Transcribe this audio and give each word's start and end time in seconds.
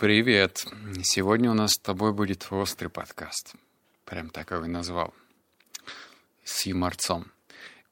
Привет. 0.00 0.64
Сегодня 1.02 1.50
у 1.50 1.54
нас 1.54 1.72
с 1.72 1.78
тобой 1.78 2.14
будет 2.14 2.46
острый 2.50 2.88
подкаст. 2.88 3.54
Прям 4.06 4.30
так 4.30 4.50
его 4.50 4.64
и 4.64 4.66
назвал. 4.66 5.12
С 6.42 6.64
юморцом. 6.64 7.26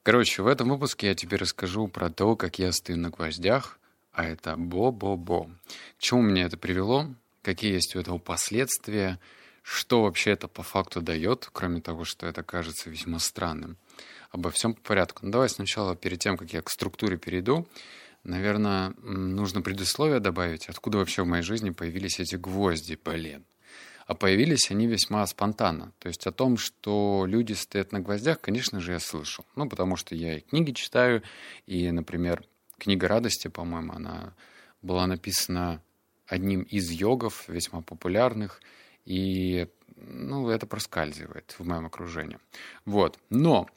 Короче, 0.02 0.40
в 0.40 0.46
этом 0.46 0.71
выпуске 0.71 1.08
я 1.08 1.14
тебе 1.14 1.36
расскажу 1.36 1.86
про 1.86 2.08
то, 2.08 2.34
как 2.34 2.58
я 2.58 2.72
стою 2.72 2.96
на 2.96 3.10
гвоздях, 3.10 3.79
а 4.12 4.24
это 4.24 4.56
бо-бо-бо. 4.56 5.50
К 5.98 6.00
чему 6.00 6.22
меня 6.22 6.46
это 6.46 6.56
привело? 6.56 7.14
Какие 7.43 7.75
есть 7.75 7.94
у 7.94 8.00
этого 8.00 8.16
последствия? 8.16 9.20
Что 9.61 10.04
вообще 10.04 10.30
это 10.30 10.48
по 10.48 10.62
факту 10.62 11.02
дает, 11.02 11.50
кроме 11.52 11.82
того, 11.82 12.06
что 12.06 12.27
это 12.27 12.43
кажется 12.43 12.88
весьма 12.88 13.18
странным? 13.18 13.77
Обо 14.30 14.50
всем 14.50 14.72
по 14.72 14.80
порядку. 14.80 15.27
Ну, 15.27 15.32
давай 15.32 15.50
сначала, 15.50 15.95
перед 15.95 16.20
тем, 16.20 16.38
как 16.38 16.54
я 16.54 16.62
к 16.62 16.70
структуре 16.70 17.18
перейду, 17.18 17.68
Наверное, 18.25 18.95
нужно 18.98 19.62
предусловие 19.62 20.21
добавить, 20.21 20.68
откуда 20.68 20.98
вообще 20.98 21.23
в 21.23 21.27
моей 21.27 21.43
жизни 21.43 21.71
появились 21.71 22.21
эти 22.21 22.37
гвозди, 22.37 22.98
блин. 23.03 23.45
А 24.07 24.14
появились 24.14 24.71
они 24.71 24.86
весьма 24.86 25.26
спонтанно. 25.26 25.93
То 25.99 26.09
есть 26.09 26.26
о 26.26 26.32
том, 26.32 26.57
что 26.57 27.25
люди 27.26 27.53
стоят 27.53 27.93
на 27.93 28.00
гвоздях, 28.00 28.40
конечно 28.40 28.81
же, 28.81 28.93
я 28.93 29.00
слышал. 29.00 29.45
Ну, 29.54 29.68
потому 29.68 29.96
что 29.96 30.14
я 30.14 30.39
и 30.39 30.40
книги 30.40 30.73
читаю, 30.73 31.23
и, 31.67 31.90
например, 31.90 32.42
книга 32.78 33.06
радости, 33.06 33.48
по-моему, 33.48 33.92
она 33.92 34.34
была 34.81 35.06
написана 35.06 35.83
одним 36.27 36.62
из 36.62 36.91
йогов, 36.91 37.48
весьма 37.48 37.83
популярных, 37.83 38.62
и 39.05 39.69
ну, 39.97 40.48
это 40.48 40.67
проскальзывает 40.67 41.55
в 41.59 41.67
моем 41.67 41.87
окружении. 41.87 42.39
Вот. 42.84 43.19
Но 43.31 43.69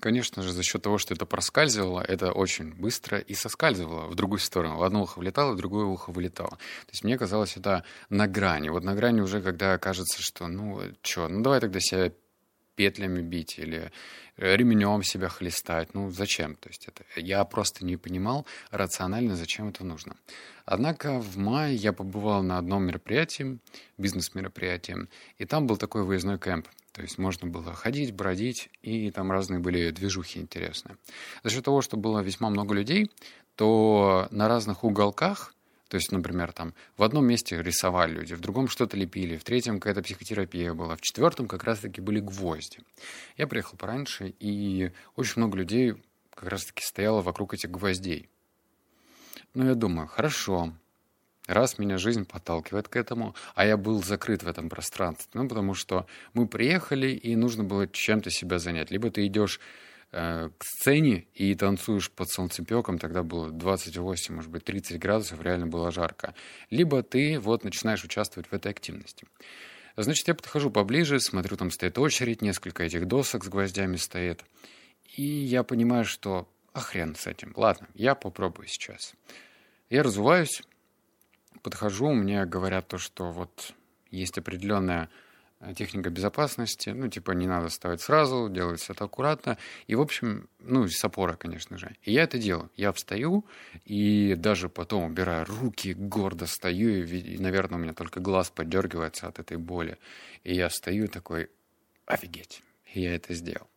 Конечно 0.00 0.42
же, 0.42 0.52
за 0.52 0.62
счет 0.62 0.82
того, 0.82 0.98
что 0.98 1.14
это 1.14 1.26
проскальзывало, 1.26 2.00
это 2.00 2.32
очень 2.32 2.72
быстро 2.74 3.18
и 3.18 3.34
соскальзывало 3.34 4.06
в 4.08 4.14
другую 4.14 4.38
сторону. 4.38 4.76
В 4.76 4.82
одно 4.82 5.02
ухо 5.02 5.18
влетало, 5.18 5.52
в 5.52 5.56
другое 5.56 5.84
ухо 5.86 6.10
вылетало. 6.10 6.50
То 6.50 6.90
есть 6.90 7.04
мне 7.04 7.16
казалось 7.18 7.56
это 7.56 7.84
на 8.10 8.26
грани. 8.26 8.68
Вот 8.68 8.84
на 8.84 8.94
грани 8.94 9.20
уже, 9.20 9.40
когда 9.42 9.78
кажется, 9.78 10.20
что 10.20 10.46
ну 10.46 10.80
что, 11.02 11.28
ну 11.28 11.42
давай 11.42 11.60
тогда 11.60 11.80
себя 11.80 12.12
петлями 12.74 13.22
бить 13.22 13.58
или 13.58 13.92
ремнем 14.36 15.02
себя 15.02 15.28
хлестать. 15.28 15.94
Ну, 15.94 16.10
зачем? 16.10 16.56
То 16.56 16.68
есть 16.68 16.88
это 16.88 17.04
я 17.16 17.44
просто 17.44 17.84
не 17.84 17.96
понимал 17.96 18.46
рационально, 18.70 19.36
зачем 19.36 19.68
это 19.68 19.84
нужно. 19.84 20.16
Однако 20.64 21.20
в 21.20 21.36
мае 21.36 21.74
я 21.76 21.92
побывал 21.92 22.42
на 22.42 22.58
одном 22.58 22.84
мероприятии, 22.84 23.58
бизнес-мероприятии, 23.98 25.08
и 25.38 25.44
там 25.44 25.66
был 25.66 25.76
такой 25.76 26.02
выездной 26.04 26.38
кемп. 26.38 26.68
То 26.94 27.02
есть 27.02 27.18
можно 27.18 27.48
было 27.48 27.74
ходить, 27.74 28.14
бродить, 28.14 28.70
и 28.80 29.10
там 29.10 29.32
разные 29.32 29.58
были 29.58 29.90
движухи 29.90 30.38
интересные. 30.38 30.96
За 31.42 31.50
счет 31.50 31.64
того, 31.64 31.82
что 31.82 31.96
было 31.96 32.20
весьма 32.20 32.50
много 32.50 32.72
людей, 32.72 33.10
то 33.56 34.28
на 34.30 34.46
разных 34.46 34.84
уголках, 34.84 35.54
то 35.88 35.96
есть, 35.96 36.12
например, 36.12 36.52
там 36.52 36.72
в 36.96 37.02
одном 37.02 37.26
месте 37.26 37.60
рисовали 37.60 38.12
люди, 38.12 38.34
в 38.34 38.40
другом 38.40 38.68
что-то 38.68 38.96
лепили, 38.96 39.36
в 39.36 39.42
третьем 39.42 39.80
какая-то 39.80 40.02
психотерапия 40.02 40.72
была, 40.72 40.94
в 40.94 41.00
четвертом 41.00 41.48
как 41.48 41.64
раз-таки 41.64 42.00
были 42.00 42.20
гвозди. 42.20 42.78
Я 43.36 43.48
приехал 43.48 43.76
пораньше, 43.76 44.32
и 44.38 44.92
очень 45.16 45.34
много 45.38 45.58
людей 45.58 45.94
как 46.32 46.48
раз-таки 46.48 46.84
стояло 46.84 47.22
вокруг 47.22 47.54
этих 47.54 47.72
гвоздей. 47.72 48.28
Ну, 49.52 49.66
я 49.66 49.74
думаю, 49.74 50.06
хорошо, 50.06 50.72
раз 51.46 51.78
меня 51.78 51.98
жизнь 51.98 52.24
подталкивает 52.24 52.88
к 52.88 52.96
этому, 52.96 53.34
а 53.54 53.66
я 53.66 53.76
был 53.76 54.02
закрыт 54.02 54.42
в 54.42 54.48
этом 54.48 54.68
пространстве, 54.68 55.28
ну, 55.34 55.48
потому 55.48 55.74
что 55.74 56.06
мы 56.32 56.46
приехали, 56.46 57.08
и 57.08 57.36
нужно 57.36 57.64
было 57.64 57.86
чем-то 57.86 58.30
себя 58.30 58.58
занять. 58.58 58.90
Либо 58.90 59.10
ты 59.10 59.26
идешь 59.26 59.60
э, 60.12 60.50
к 60.56 60.64
сцене 60.64 61.26
и 61.34 61.54
танцуешь 61.54 62.10
под 62.10 62.30
солнцепеком, 62.30 62.98
тогда 62.98 63.22
было 63.22 63.50
28, 63.50 64.34
может 64.34 64.50
быть, 64.50 64.64
30 64.64 64.98
градусов, 64.98 65.42
реально 65.42 65.66
было 65.66 65.90
жарко. 65.90 66.34
Либо 66.70 67.02
ты 67.02 67.38
вот 67.38 67.64
начинаешь 67.64 68.04
участвовать 68.04 68.48
в 68.48 68.52
этой 68.52 68.70
активности. 68.72 69.26
Значит, 69.96 70.26
я 70.26 70.34
подхожу 70.34 70.70
поближе, 70.70 71.20
смотрю, 71.20 71.56
там 71.56 71.70
стоит 71.70 71.98
очередь, 71.98 72.42
несколько 72.42 72.82
этих 72.82 73.06
досок 73.06 73.44
с 73.44 73.48
гвоздями 73.48 73.96
стоит. 73.96 74.44
И 75.16 75.22
я 75.22 75.62
понимаю, 75.62 76.04
что 76.04 76.48
а 76.74 76.80
хрен 76.80 77.14
с 77.14 77.28
этим. 77.28 77.52
Ладно, 77.54 77.86
я 77.94 78.16
попробую 78.16 78.66
сейчас. 78.66 79.14
Я 79.88 80.02
разуваюсь, 80.02 80.60
подхожу, 81.64 82.12
мне 82.12 82.44
говорят 82.44 82.86
то, 82.86 82.98
что 82.98 83.32
вот 83.32 83.74
есть 84.10 84.38
определенная 84.38 85.08
э, 85.60 85.74
техника 85.74 86.10
безопасности, 86.10 86.90
ну, 86.90 87.08
типа, 87.08 87.32
не 87.32 87.46
надо 87.46 87.70
ставить 87.70 88.02
сразу, 88.02 88.48
делается 88.50 88.92
это 88.92 89.04
аккуратно, 89.04 89.56
и, 89.88 89.94
в 89.94 90.00
общем, 90.00 90.48
ну, 90.60 90.86
с 90.86 91.02
опора, 91.04 91.34
конечно 91.34 91.78
же. 91.78 91.96
И 92.02 92.12
я 92.12 92.22
это 92.22 92.38
делаю. 92.38 92.70
Я 92.76 92.92
встаю, 92.92 93.44
и 93.86 94.34
даже 94.36 94.68
потом 94.68 95.04
убираю 95.04 95.46
руки, 95.46 95.94
гордо 95.94 96.46
стою, 96.46 97.04
и, 97.04 97.38
наверное, 97.38 97.78
у 97.78 97.82
меня 97.82 97.94
только 97.94 98.20
глаз 98.20 98.50
поддергивается 98.50 99.26
от 99.26 99.38
этой 99.38 99.56
боли. 99.56 99.98
И 100.44 100.54
я 100.54 100.68
стою 100.68 101.08
такой, 101.08 101.48
офигеть, 102.04 102.62
и 102.92 103.00
я 103.00 103.16
это 103.16 103.32
сделал. 103.32 103.68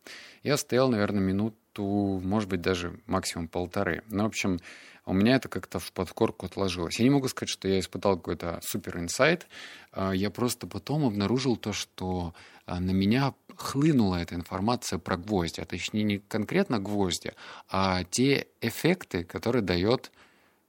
Я 0.42 0.58
стоял, 0.58 0.90
наверное, 0.90 1.22
минуту, 1.22 2.20
может 2.22 2.50
быть, 2.50 2.60
даже 2.60 3.00
максимум 3.06 3.48
полторы. 3.48 4.02
Ну, 4.08 4.24
в 4.24 4.26
общем, 4.26 4.60
у 5.08 5.14
меня 5.14 5.36
это 5.36 5.48
как-то 5.48 5.78
в 5.78 5.90
подкорку 5.92 6.44
отложилось. 6.44 6.98
Я 6.98 7.04
не 7.04 7.10
могу 7.10 7.28
сказать, 7.28 7.48
что 7.48 7.66
я 7.66 7.80
испытал 7.80 8.16
какой-то 8.16 8.60
супер 8.62 8.98
инсайт. 8.98 9.46
А, 9.90 10.12
я 10.12 10.28
просто 10.30 10.66
потом 10.66 11.06
обнаружил 11.06 11.56
то, 11.56 11.72
что 11.72 12.34
а, 12.66 12.78
на 12.78 12.90
меня 12.90 13.32
хлынула 13.56 14.16
эта 14.16 14.34
информация 14.34 14.98
про 14.98 15.16
гвозди, 15.16 15.60
а 15.60 15.64
точнее 15.64 16.02
не 16.02 16.18
конкретно 16.18 16.78
гвозди, 16.78 17.32
а 17.70 18.04
те 18.04 18.48
эффекты, 18.60 19.24
которые 19.24 19.62
дает 19.62 20.12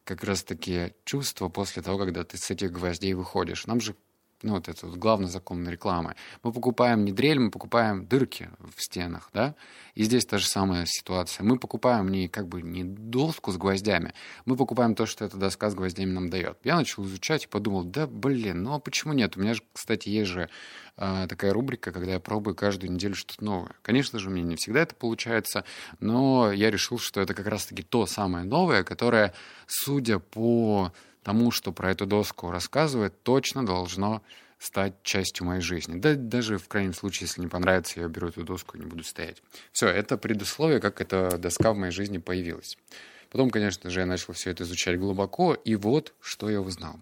как 0.05 0.23
раз-таки 0.23 0.93
чувство 1.03 1.49
после 1.49 1.83
того, 1.83 1.99
когда 1.99 2.23
ты 2.23 2.37
с 2.37 2.49
этих 2.49 2.71
гвоздей 2.71 3.13
выходишь. 3.13 3.67
Нам 3.67 3.81
же 3.81 3.93
ну, 4.41 4.53
вот 4.53 4.69
это 4.69 4.87
вот 4.87 4.97
главный 4.97 5.27
закон 5.27 5.67
рекламы. 5.67 6.15
Мы 6.43 6.51
покупаем 6.51 7.03
не 7.03 7.11
дрель, 7.11 7.39
мы 7.39 7.51
покупаем 7.51 8.05
дырки 8.05 8.49
в 8.59 8.81
стенах, 8.81 9.29
да, 9.33 9.55
и 9.95 10.03
здесь 10.03 10.25
та 10.25 10.37
же 10.37 10.47
самая 10.47 10.85
ситуация. 10.85 11.43
Мы 11.43 11.57
покупаем 11.57 12.09
не 12.09 12.27
как 12.27 12.47
бы 12.47 12.61
не 12.61 12.83
доску 12.83 13.51
с 13.51 13.57
гвоздями, 13.57 14.13
мы 14.45 14.55
покупаем 14.55 14.95
то, 14.95 15.05
что 15.05 15.25
эта 15.25 15.37
доска 15.37 15.69
с 15.69 15.75
гвоздями 15.75 16.11
нам 16.11 16.29
дает. 16.29 16.57
Я 16.63 16.75
начал 16.75 17.05
изучать 17.05 17.45
и 17.45 17.47
подумал, 17.47 17.83
да, 17.83 18.07
блин, 18.07 18.63
ну 18.63 18.73
а 18.73 18.79
почему 18.79 19.13
нет? 19.13 19.35
У 19.35 19.41
меня 19.41 19.53
же, 19.53 19.61
кстати, 19.73 20.09
есть 20.09 20.29
же 20.29 20.49
э, 20.97 21.25
такая 21.27 21.53
рубрика, 21.53 21.91
когда 21.91 22.13
я 22.13 22.19
пробую 22.19 22.55
каждую 22.55 22.93
неделю 22.93 23.15
что-то 23.15 23.43
новое. 23.43 23.75
Конечно 23.81 24.19
же, 24.19 24.29
у 24.29 24.31
меня 24.31 24.45
не 24.45 24.55
всегда 24.55 24.81
это 24.81 24.95
получается, 24.95 25.65
но 25.99 26.51
я 26.51 26.71
решил, 26.71 26.97
что 26.97 27.19
это 27.21 27.33
как 27.33 27.47
раз-таки 27.47 27.83
то 27.83 28.05
самое 28.05 28.45
новое, 28.45 28.83
которое, 28.83 29.33
судя 29.67 30.19
по 30.19 30.93
тому, 31.29 31.51
что 31.51 31.71
про 31.71 31.91
эту 31.91 32.07
доску 32.07 32.49
рассказывает, 32.49 33.21
точно 33.21 33.63
должно 33.63 34.23
стать 34.57 34.95
частью 35.03 35.45
моей 35.45 35.61
жизни. 35.61 35.99
Да, 35.99 36.15
даже 36.15 36.57
в 36.57 36.67
крайнем 36.67 36.95
случае, 36.95 37.27
если 37.27 37.41
не 37.41 37.47
понравится, 37.47 37.99
я 37.99 38.07
беру 38.07 38.29
эту 38.29 38.43
доску 38.43 38.75
и 38.75 38.79
не 38.79 38.87
буду 38.87 39.03
стоять. 39.03 39.43
Все, 39.71 39.89
это 39.89 40.17
предусловие, 40.17 40.79
как 40.79 41.01
эта 41.01 41.37
доска 41.37 41.71
в 41.71 41.77
моей 41.77 41.91
жизни 41.91 42.17
появилась. 42.17 42.79
Потом, 43.29 43.51
конечно 43.51 43.91
же, 43.91 43.99
я 43.99 44.07
начал 44.07 44.33
все 44.33 44.49
это 44.49 44.63
изучать 44.63 44.97
глубоко, 44.97 45.53
и 45.53 45.75
вот 45.75 46.15
что 46.19 46.49
я 46.49 46.61
узнал. 46.61 46.99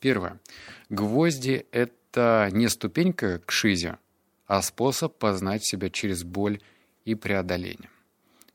Первое. 0.00 0.40
Гвозди— 0.88 1.66
это 1.72 2.48
не 2.52 2.68
ступенька 2.68 3.40
к 3.44 3.52
шизе, 3.52 3.98
а 4.46 4.62
способ 4.62 5.18
познать 5.18 5.62
себя 5.62 5.90
через 5.90 6.24
боль 6.24 6.62
и 7.04 7.14
преодоление. 7.14 7.90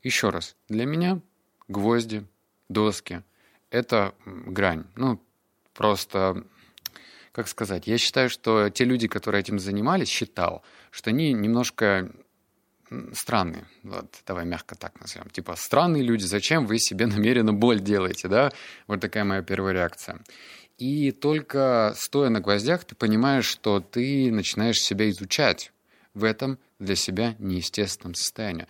Еще 0.02 0.30
раз, 0.30 0.56
для 0.68 0.86
меня 0.86 1.20
гвозди, 1.68 2.26
доски 2.68 3.22
это 3.72 4.14
грань. 4.24 4.84
Ну, 4.94 5.20
просто, 5.74 6.44
как 7.32 7.48
сказать, 7.48 7.86
я 7.86 7.98
считаю, 7.98 8.28
что 8.30 8.68
те 8.68 8.84
люди, 8.84 9.08
которые 9.08 9.40
этим 9.40 9.58
занимались, 9.58 10.08
считал, 10.08 10.62
что 10.90 11.10
они 11.10 11.32
немножко 11.32 12.12
странные. 13.14 13.64
Вот, 13.82 14.22
давай 14.26 14.44
мягко 14.44 14.76
так 14.76 15.00
назовем. 15.00 15.30
Типа, 15.30 15.56
странные 15.56 16.02
люди, 16.02 16.24
зачем 16.24 16.66
вы 16.66 16.78
себе 16.78 17.06
намеренно 17.06 17.54
боль 17.54 17.80
делаете, 17.80 18.28
да? 18.28 18.52
Вот 18.86 19.00
такая 19.00 19.24
моя 19.24 19.42
первая 19.42 19.72
реакция. 19.72 20.20
И 20.76 21.10
только 21.10 21.94
стоя 21.96 22.28
на 22.28 22.40
гвоздях, 22.40 22.84
ты 22.84 22.94
понимаешь, 22.94 23.46
что 23.46 23.80
ты 23.80 24.30
начинаешь 24.30 24.80
себя 24.80 25.08
изучать 25.08 25.72
в 26.12 26.24
этом 26.24 26.58
для 26.78 26.94
себя 26.94 27.34
неестественном 27.38 28.14
состоянии 28.14 28.66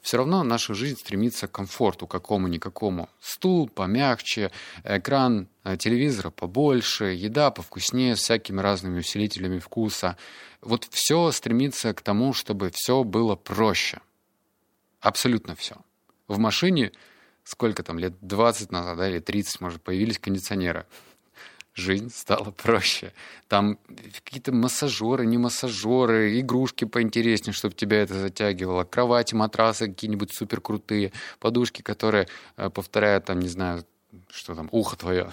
все 0.00 0.16
равно 0.16 0.42
наша 0.42 0.74
жизнь 0.74 0.98
стремится 0.98 1.46
к 1.46 1.52
комфорту 1.52 2.06
какому-никакому. 2.06 3.08
Стул 3.20 3.68
помягче, 3.68 4.50
экран 4.84 5.48
э, 5.64 5.76
телевизора 5.76 6.30
побольше, 6.30 7.06
еда 7.06 7.50
повкуснее, 7.50 8.16
с 8.16 8.20
всякими 8.20 8.60
разными 8.60 8.98
усилителями 9.00 9.58
вкуса. 9.58 10.16
Вот 10.60 10.86
все 10.90 11.30
стремится 11.32 11.92
к 11.94 12.00
тому, 12.00 12.32
чтобы 12.32 12.70
все 12.70 13.04
было 13.04 13.36
проще. 13.36 14.00
Абсолютно 15.00 15.54
все. 15.54 15.76
В 16.28 16.38
машине 16.38 16.92
сколько 17.44 17.82
там, 17.82 17.98
лет 17.98 18.14
20 18.20 18.70
назад, 18.70 18.96
да, 18.96 19.08
или 19.08 19.18
30, 19.18 19.60
может, 19.60 19.82
появились 19.82 20.18
кондиционеры 20.18 20.86
жизнь 21.74 22.10
стала 22.10 22.50
проще. 22.50 23.12
Там 23.48 23.78
какие-то 24.24 24.52
массажеры, 24.52 25.26
не 25.26 25.38
массажеры, 25.38 26.38
игрушки 26.40 26.84
поинтереснее, 26.84 27.52
чтобы 27.52 27.74
тебя 27.74 28.02
это 28.02 28.14
затягивало, 28.14 28.84
кровати, 28.84 29.34
матрасы 29.34 29.88
какие-нибудь 29.88 30.32
супер 30.32 30.60
крутые, 30.60 31.12
подушки, 31.38 31.82
которые 31.82 32.28
э, 32.56 32.70
повторяют, 32.70 33.26
там, 33.26 33.40
не 33.40 33.48
знаю, 33.48 33.84
что 34.28 34.54
там, 34.54 34.68
ухо 34.72 34.96
твое. 34.96 35.30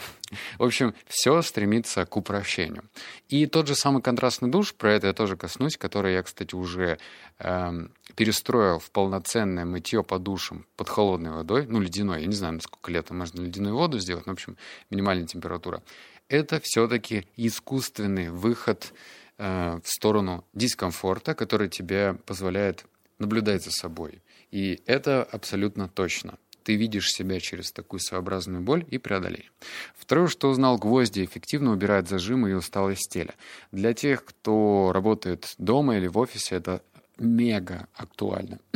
В 0.57 0.63
общем, 0.63 0.93
все 1.07 1.41
стремится 1.41 2.05
к 2.05 2.15
упрощению. 2.17 2.83
И 3.29 3.45
тот 3.45 3.67
же 3.67 3.75
самый 3.75 4.01
контрастный 4.01 4.49
душ, 4.49 4.73
про 4.73 4.93
это 4.93 5.07
я 5.07 5.13
тоже 5.13 5.35
коснусь, 5.37 5.77
который 5.77 6.13
я, 6.13 6.23
кстати, 6.23 6.53
уже 6.53 6.99
э, 7.39 7.87
перестроил 8.15 8.79
в 8.79 8.91
полноценное 8.91 9.65
мытье 9.65 10.03
по 10.03 10.19
душам 10.19 10.65
под 10.75 10.89
холодной 10.89 11.31
водой, 11.31 11.65
ну, 11.67 11.79
ледяной, 11.79 12.21
я 12.21 12.27
не 12.27 12.35
знаю, 12.35 12.55
насколько 12.55 12.91
летом 12.91 13.17
можно 13.17 13.41
ледяную 13.41 13.75
воду 13.75 13.99
сделать, 13.99 14.25
но, 14.25 14.33
в 14.33 14.35
общем, 14.35 14.57
минимальная 14.89 15.27
температура. 15.27 15.81
Это 16.29 16.59
все-таки 16.59 17.27
искусственный 17.35 18.29
выход 18.29 18.93
э, 19.37 19.79
в 19.83 19.87
сторону 19.87 20.45
дискомфорта, 20.53 21.35
который 21.35 21.69
тебе 21.69 22.15
позволяет 22.25 22.85
наблюдать 23.19 23.63
за 23.63 23.71
собой. 23.71 24.21
И 24.51 24.81
это 24.85 25.23
абсолютно 25.23 25.87
точно 25.87 26.37
ты 26.67 26.75
видишь 26.75 27.13
себя 27.13 27.39
через 27.39 27.71
такую 27.71 28.01
своеобразную 28.01 28.61
боль 28.61 28.85
и 28.89 28.97
преодоление. 28.97 29.49
Второе, 29.95 30.27
что 30.27 30.49
узнал, 30.49 30.77
гвозди 30.77 31.23
эффективно 31.23 31.71
убирают 31.71 32.09
зажимы 32.09 32.49
и 32.49 32.53
усталость 32.53 33.09
теля. 33.09 33.35
Для 33.71 33.93
тех, 33.93 34.25
кто 34.25 34.91
работает 34.93 35.55
дома 35.57 35.95
или 35.95 36.07
в 36.07 36.17
офисе, 36.17 36.55
это 36.55 36.81
мега 37.17 37.87
актуально. 37.93 38.59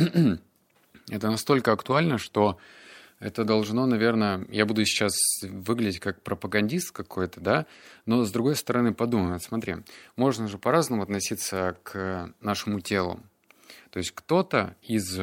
это 1.10 1.30
настолько 1.30 1.72
актуально, 1.72 2.16
что 2.16 2.56
это 3.22 3.44
должно, 3.44 3.86
наверное, 3.86 4.44
я 4.50 4.66
буду 4.66 4.84
сейчас 4.84 5.14
выглядеть 5.42 6.00
как 6.00 6.22
пропагандист 6.22 6.90
какой-то, 6.90 7.40
да, 7.40 7.66
но 8.04 8.24
с 8.24 8.32
другой 8.32 8.56
стороны 8.56 8.92
подумай, 8.92 9.38
смотри, 9.38 9.76
можно 10.16 10.48
же 10.48 10.58
по-разному 10.58 11.04
относиться 11.04 11.76
к 11.84 12.32
нашему 12.40 12.80
телу. 12.80 13.20
То 13.90 13.98
есть 13.98 14.10
кто-то 14.10 14.74
из 14.82 15.20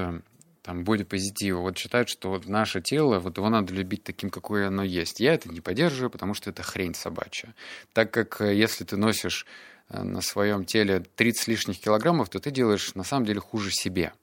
там, 0.62 0.84
бодипозитива, 0.84 1.60
вот 1.60 1.78
считают, 1.78 2.08
что 2.08 2.30
вот 2.30 2.48
наше 2.48 2.82
тело, 2.82 3.20
вот 3.20 3.38
его 3.38 3.50
надо 3.50 3.74
любить 3.74 4.04
таким, 4.04 4.30
какое 4.30 4.68
оно 4.68 4.84
есть. 4.84 5.20
Я 5.20 5.34
это 5.34 5.50
не 5.50 5.60
поддерживаю, 5.60 6.10
потому 6.10 6.34
что 6.34 6.52
это 6.52 6.64
хрень 6.64 6.94
собачья. 6.94 7.54
Так 7.92 8.12
как 8.12 8.40
э, 8.40 8.56
если 8.56 8.84
ты 8.84 8.96
носишь 8.96 9.46
э, 9.90 10.04
на 10.04 10.22
своем 10.22 10.66
теле 10.66 11.04
30 11.16 11.48
лишних 11.48 11.80
килограммов, 11.82 12.30
то 12.30 12.40
ты 12.40 12.52
делаешь 12.52 12.94
на 12.96 13.04
самом 13.04 13.26
деле 13.26 13.40
хуже 13.40 13.72
себе. 13.72 14.14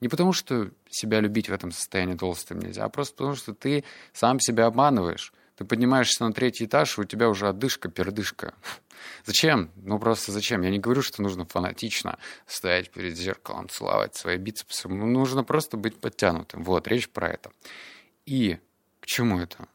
Не 0.00 0.08
потому, 0.08 0.32
что 0.32 0.70
себя 0.88 1.20
любить 1.20 1.48
в 1.48 1.52
этом 1.52 1.72
состоянии 1.72 2.16
толстым 2.16 2.58
нельзя, 2.60 2.84
а 2.84 2.88
просто 2.88 3.16
потому, 3.16 3.34
что 3.34 3.54
ты 3.54 3.84
сам 4.12 4.40
себя 4.40 4.66
обманываешь. 4.66 5.32
Ты 5.56 5.64
поднимаешься 5.64 6.24
на 6.24 6.32
третий 6.32 6.64
этаж, 6.64 6.96
и 6.96 7.02
у 7.02 7.04
тебя 7.04 7.28
уже 7.28 7.48
отдышка, 7.48 7.88
пердышка. 7.88 8.54
Зачем? 9.24 9.70
Ну 9.76 9.98
просто 9.98 10.32
зачем? 10.32 10.62
Я 10.62 10.70
не 10.70 10.78
говорю, 10.78 11.02
что 11.02 11.22
нужно 11.22 11.44
фанатично 11.44 12.18
стоять 12.46 12.90
перед 12.90 13.16
зеркалом, 13.16 13.68
целовать 13.68 14.14
свои 14.14 14.36
бицепсы. 14.36 14.88
Нужно 14.88 15.44
просто 15.44 15.76
быть 15.76 16.00
подтянутым. 16.00 16.64
Вот, 16.64 16.88
речь 16.88 17.08
про 17.08 17.28
это. 17.28 17.50
И 18.26 18.58
к 19.00 19.06
чему 19.06 19.40
это? 19.40 19.68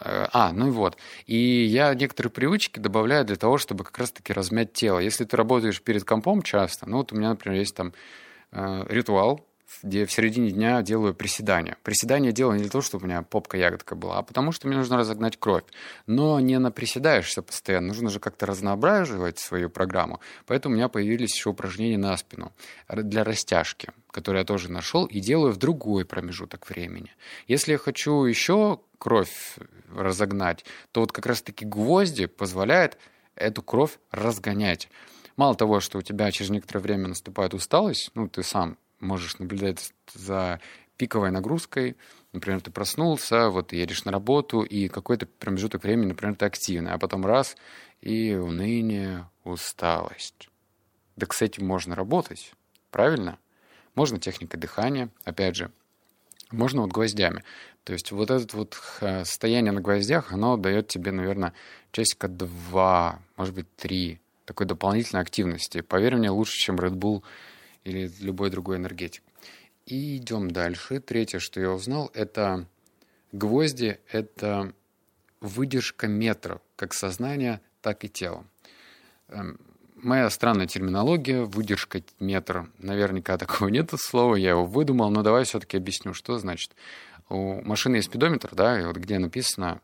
Э, 0.00 0.28
а, 0.32 0.52
ну 0.52 0.68
и 0.68 0.70
вот. 0.70 0.96
И 1.26 1.36
я 1.36 1.94
некоторые 1.94 2.30
привычки 2.30 2.78
добавляю 2.78 3.24
для 3.24 3.36
того, 3.36 3.58
чтобы 3.58 3.84
как 3.84 3.98
раз-таки 3.98 4.32
размять 4.32 4.72
тело. 4.72 4.98
Если 4.98 5.24
ты 5.24 5.36
работаешь 5.36 5.82
перед 5.82 6.04
компом 6.04 6.42
часто, 6.42 6.88
ну 6.88 6.98
вот 6.98 7.12
у 7.12 7.16
меня, 7.16 7.30
например, 7.30 7.58
есть 7.58 7.74
там 7.74 7.92
ритуал, 8.52 9.44
где 9.82 10.06
в 10.06 10.12
середине 10.12 10.50
дня 10.50 10.80
делаю 10.80 11.14
приседания. 11.14 11.76
Приседания 11.82 12.32
делаю 12.32 12.56
не 12.56 12.62
для 12.62 12.70
того, 12.70 12.80
чтобы 12.80 13.04
у 13.04 13.06
меня 13.06 13.20
попка-ягодка 13.22 13.94
была, 13.94 14.18
а 14.18 14.22
потому 14.22 14.50
что 14.50 14.66
мне 14.66 14.76
нужно 14.78 14.96
разогнать 14.96 15.36
кровь. 15.36 15.64
Но 16.06 16.40
не 16.40 16.58
наприседаешься 16.58 17.42
постоянно, 17.42 17.88
нужно 17.88 18.08
же 18.08 18.18
как-то 18.18 18.46
разноображивать 18.46 19.38
свою 19.38 19.68
программу. 19.68 20.20
Поэтому 20.46 20.74
у 20.74 20.76
меня 20.76 20.88
появились 20.88 21.34
еще 21.34 21.50
упражнения 21.50 21.98
на 21.98 22.16
спину 22.16 22.52
для 22.88 23.24
растяжки, 23.24 23.90
которые 24.10 24.40
я 24.40 24.46
тоже 24.46 24.72
нашел 24.72 25.04
и 25.04 25.20
делаю 25.20 25.52
в 25.52 25.58
другой 25.58 26.06
промежуток 26.06 26.70
времени. 26.70 27.12
Если 27.46 27.72
я 27.72 27.78
хочу 27.78 28.24
еще 28.24 28.80
кровь 28.96 29.58
разогнать, 29.94 30.64
то 30.92 31.02
вот 31.02 31.12
как 31.12 31.26
раз-таки 31.26 31.66
гвозди 31.66 32.24
позволяют 32.24 32.96
эту 33.34 33.62
кровь 33.62 33.98
разгонять. 34.10 34.88
Мало 35.38 35.54
того, 35.54 35.78
что 35.78 35.98
у 35.98 36.02
тебя 36.02 36.32
через 36.32 36.50
некоторое 36.50 36.80
время 36.80 37.06
наступает 37.06 37.54
усталость, 37.54 38.10
ну, 38.14 38.28
ты 38.28 38.42
сам 38.42 38.76
можешь 38.98 39.38
наблюдать 39.38 39.94
за 40.12 40.60
пиковой 40.96 41.30
нагрузкой. 41.30 41.96
Например, 42.32 42.60
ты 42.60 42.72
проснулся, 42.72 43.48
вот 43.48 43.68
ты 43.68 43.76
едешь 43.76 44.04
на 44.04 44.10
работу, 44.10 44.62
и 44.62 44.88
какой-то 44.88 45.26
промежуток 45.26 45.84
времени, 45.84 46.08
например, 46.08 46.34
ты 46.34 46.44
активный, 46.44 46.90
а 46.90 46.98
потом 46.98 47.24
раз, 47.24 47.56
и 48.00 48.34
уныние, 48.34 49.30
усталость. 49.44 50.48
Да, 51.14 51.28
этим 51.38 51.64
можно 51.64 51.94
работать, 51.94 52.52
правильно? 52.90 53.38
Можно 53.94 54.18
техникой 54.18 54.58
дыхания, 54.58 55.08
опять 55.22 55.54
же, 55.54 55.70
можно 56.50 56.82
вот 56.82 56.90
гвоздями. 56.90 57.44
То 57.84 57.92
есть 57.92 58.10
вот 58.10 58.32
это 58.32 58.56
вот 58.56 58.76
состояние 58.98 59.70
на 59.70 59.80
гвоздях, 59.80 60.32
оно 60.32 60.56
дает 60.56 60.88
тебе, 60.88 61.12
наверное, 61.12 61.54
часика 61.92 62.26
два, 62.26 63.20
может 63.36 63.54
быть, 63.54 63.72
три 63.76 64.20
такой 64.48 64.66
дополнительной 64.66 65.20
активности. 65.20 65.82
Поверь 65.82 66.16
мне, 66.16 66.30
лучше, 66.30 66.58
чем 66.58 66.76
Red 66.76 66.94
Bull 66.94 67.22
или 67.84 68.10
любой 68.20 68.48
другой 68.48 68.78
энергетик. 68.78 69.22
И 69.84 70.16
идем 70.16 70.50
дальше. 70.50 71.00
Третье, 71.00 71.38
что 71.38 71.60
я 71.60 71.70
узнал, 71.70 72.10
это 72.14 72.66
гвозди— 73.30 73.98
это 74.10 74.72
выдержка 75.40 76.08
метра, 76.08 76.62
как 76.76 76.94
сознания, 76.94 77.60
так 77.82 78.04
и 78.04 78.08
тела. 78.08 78.44
Эм, 79.28 79.60
моя 79.96 80.30
странная 80.30 80.66
терминология, 80.66 81.42
выдержка 81.42 82.02
метра. 82.18 82.70
Наверняка 82.78 83.36
такого 83.36 83.68
нет 83.76 83.90
слова, 83.96 84.34
я 84.34 84.50
его 84.50 84.64
выдумал, 84.64 85.10
но 85.10 85.22
давай 85.22 85.44
все-таки 85.44 85.76
объясню, 85.76 86.14
что 86.14 86.38
значит. 86.38 86.74
У 87.28 87.60
машины 87.62 87.96
есть 87.96 88.08
спидометр, 88.08 88.54
да, 88.54 88.80
и 88.80 88.86
вот 88.86 88.96
где 88.96 89.18
написано 89.18 89.82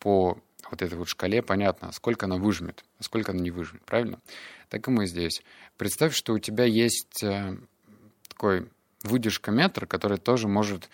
по 0.00 0.38
вот 0.70 0.82
этой 0.82 0.96
вот 0.98 1.08
шкале 1.08 1.42
понятно, 1.42 1.92
сколько 1.92 2.26
она 2.26 2.36
выжмет, 2.36 2.84
а 2.98 3.02
сколько 3.02 3.32
она 3.32 3.40
не 3.40 3.50
выжмет, 3.50 3.84
правильно? 3.84 4.20
Так 4.68 4.88
и 4.88 4.90
мы 4.90 5.06
здесь. 5.06 5.42
Представь, 5.76 6.14
что 6.14 6.34
у 6.34 6.38
тебя 6.38 6.64
есть 6.64 7.22
э, 7.22 7.56
такой 8.28 8.68
выдержка 9.02 9.50
метра, 9.50 9.86
который 9.86 10.18
тоже 10.18 10.48
может 10.48 10.88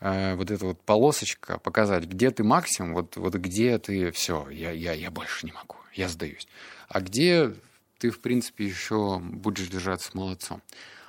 э, 0.00 0.34
вот 0.34 0.50
эта 0.50 0.66
вот 0.66 0.80
полосочка 0.82 1.58
показать, 1.58 2.04
где 2.04 2.30
ты 2.30 2.44
максимум, 2.44 2.94
вот, 2.94 3.16
вот 3.16 3.34
где 3.34 3.78
ты 3.78 4.10
все, 4.12 4.48
я, 4.50 4.70
я, 4.70 4.92
я 4.92 5.10
больше 5.10 5.46
не 5.46 5.52
могу, 5.52 5.76
я 5.92 6.08
сдаюсь. 6.08 6.46
А 6.88 7.00
где 7.00 7.54
ты, 7.98 8.10
в 8.10 8.20
принципе, 8.20 8.64
еще 8.64 9.18
будешь 9.18 9.68
держаться 9.68 10.10
молодцом. 10.14 10.62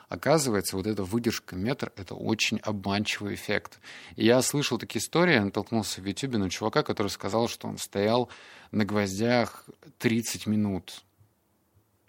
Оказывается, 0.09 0.77
вот 0.77 0.87
эта 0.87 1.03
выдержка 1.03 1.55
метр— 1.55 1.91
это 1.97 2.15
очень 2.15 2.59
обманчивый 2.59 3.33
эффект. 3.35 3.79
И 4.15 4.25
я 4.25 4.41
слышал 4.41 4.77
такие 4.77 5.01
истории, 5.01 5.37
натолкнулся 5.37 6.01
в 6.01 6.05
Ютубе 6.05 6.37
на 6.37 6.49
чувака, 6.49 6.83
который 6.83 7.09
сказал, 7.09 7.49
что 7.49 7.67
он 7.67 7.77
стоял 7.77 8.29
на 8.71 8.85
гвоздях 8.85 9.65
30 9.97 10.47
минут. 10.47 11.03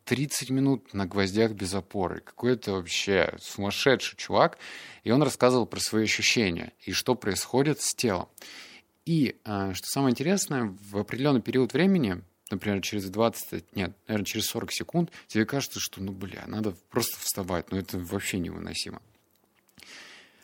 30 0.05 0.51
минут 0.51 0.95
на 0.95 1.07
гвоздях 1.07 1.53
без 1.53 1.75
опоры. 1.75 2.21
Какой-то 2.21 2.73
вообще 2.73 3.35
сумасшедший 3.41 4.17
чувак. 4.17 4.59
И 5.03 5.11
он 5.11 5.23
рассказывал 5.23 5.67
про 5.67 5.81
свои 5.81 6.05
ощущения 6.05 6.73
и 6.81 6.93
что 6.93 7.17
происходит 7.17 7.81
с 7.81 7.95
телом. 7.95 8.29
И, 9.07 9.41
а, 9.45 9.75
что 9.75 9.87
самое 9.89 10.13
интересное, 10.13 10.77
в 10.91 10.99
определенный 10.99 11.43
период 11.43 11.73
времени, 11.73 12.23
например, 12.51 12.81
через 12.83 13.09
20, 13.11 13.77
нет, 13.77 13.93
наверное, 14.07 14.25
через 14.25 14.47
40 14.47 14.73
секунд, 14.73 15.13
тебе 15.27 15.45
кажется, 15.45 15.81
что, 15.81 16.03
ну, 16.03 16.13
бля, 16.13 16.45
надо 16.47 16.75
просто 16.91 17.19
вставать, 17.19 17.71
но 17.71 17.79
это 17.79 17.99
вообще 17.99 18.39
невыносимо. 18.39 19.01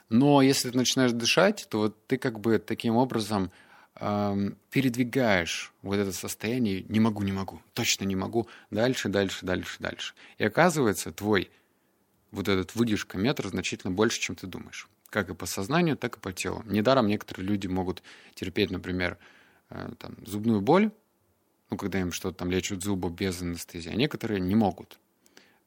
Но 0.09 0.43
если 0.43 0.71
ты 0.71 0.77
начинаешь 0.77 1.13
дышать, 1.13 1.67
то 1.69 1.79
вот 1.79 2.07
ты 2.07 2.19
как 2.19 2.41
бы 2.41 2.59
таким 2.59 2.97
образом 2.97 3.51
передвигаешь 3.95 5.73
вот 5.83 5.97
это 5.97 6.13
состояние 6.13 6.85
«не 6.89 6.99
могу, 6.99 7.23
не 7.23 7.31
могу, 7.31 7.63
точно 7.75 8.05
не 8.05 8.17
могу», 8.17 8.49
дальше, 8.71 9.09
дальше, 9.09 9.47
дальше, 9.47 9.77
дальше. 9.79 10.15
И 10.39 10.45
оказывается, 10.45 11.13
твой 11.13 11.49
вот 12.33 12.49
этот 12.49 12.75
выдержка 12.75 13.19
метр 13.19 13.47
значительно 13.49 13.93
больше, 13.93 14.21
чем 14.21 14.35
ты 14.35 14.49
думаешь. 14.49 14.89
Как 15.11 15.31
и 15.31 15.35
по 15.35 15.47
сознанию, 15.47 15.97
так 15.97 16.17
и 16.17 16.21
по 16.21 16.33
телу. 16.33 16.65
Недаром 16.67 17.07
некоторые 17.07 17.47
люди 17.47 17.69
могут 17.69 18.03
терпеть, 18.35 18.73
например, 18.73 19.17
э, 19.71 19.91
там, 19.99 20.17
зубную 20.27 20.61
боль, 20.61 20.91
ну, 21.71 21.77
когда 21.77 22.01
им 22.01 22.13
что-то 22.13 22.39
там 22.39 22.51
лечат 22.51 22.83
зубы 22.83 23.11
без 23.11 23.41
анестезии, 23.43 23.91
а 23.91 23.95
некоторые 23.95 24.41
не 24.41 24.55
могут. 24.55 24.99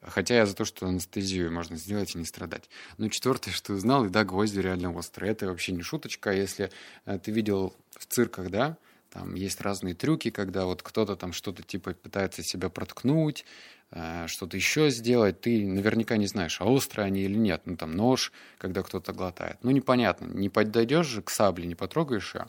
Хотя 0.02 0.36
я 0.36 0.46
за 0.46 0.56
то, 0.56 0.64
что 0.64 0.88
анестезию 0.88 1.52
можно 1.52 1.76
сделать 1.76 2.16
и 2.16 2.18
не 2.18 2.26
страдать. 2.26 2.70
Но 2.98 3.10
четвертое, 3.10 3.52
что 3.52 3.74
узнал, 3.74 4.06
и 4.06 4.10
да, 4.10 4.24
гвозди 4.24 4.60
реально 4.60 4.94
острые. 4.94 5.32
Это 5.32 5.48
вообще 5.48 5.72
не 5.72 5.82
шуточка. 5.82 6.32
Если 6.32 6.72
э, 7.06 7.20
ты 7.20 7.32
видел 7.32 7.76
в 7.98 8.06
цирках, 8.06 8.50
да, 8.50 8.78
там 9.10 9.34
есть 9.34 9.60
разные 9.60 9.96
трюки, 9.96 10.30
когда 10.30 10.66
вот 10.66 10.84
кто-то 10.84 11.16
там 11.16 11.34
что-то 11.34 11.64
типа 11.64 11.94
пытается 11.94 12.44
себя 12.44 12.70
проткнуть, 12.70 13.44
э, 13.90 14.28
что-то 14.28 14.56
еще 14.56 14.92
сделать, 14.92 15.42
ты 15.42 15.66
наверняка 15.66 16.18
не 16.18 16.28
знаешь, 16.28 16.62
а 16.62 16.66
острые 16.66 17.08
они 17.08 17.22
или 17.22 17.36
нет. 17.36 17.64
Ну, 17.66 17.76
там 17.76 17.92
нож, 17.94 18.32
когда 18.60 18.84
кто-то 18.84 19.14
глотает. 19.14 19.58
Ну, 19.64 19.72
непонятно. 19.72 20.26
Не 20.28 20.50
подойдешь 20.50 21.08
же 21.08 21.24
к 21.24 21.32
сабле, 21.32 21.66
не 21.66 21.76
потрогаешь 21.76 22.36
ее. 22.36 22.48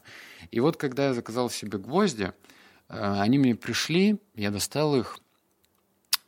И 0.50 0.60
вот 0.60 0.76
когда 0.76 1.06
я 1.06 1.14
заказал 1.14 1.48
себе 1.48 1.78
гвозди, 1.78 2.32
они 2.88 3.38
мне 3.38 3.54
пришли, 3.54 4.18
я 4.34 4.50
достал 4.50 4.96
их, 4.96 5.18